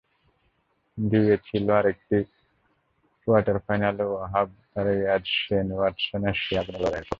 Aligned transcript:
দুইয়ে 0.97 1.37
ছিল 1.37 1.65
আরেকটি 1.71 2.17
কোয়ার্টার 3.27 3.57
ফাইনালে 3.59 4.03
ওয়াহাব 4.03 4.49
রিয়াজ-শেন 4.87 5.67
ওয়াটসনের 5.71 6.35
সেই 6.35 6.57
আগুনে 6.57 6.79
লড়াইয়ের 6.79 6.99
খবর। 6.99 7.09